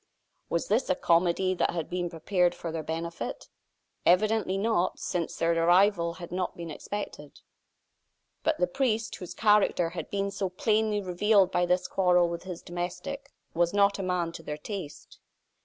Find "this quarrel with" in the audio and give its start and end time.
11.67-12.41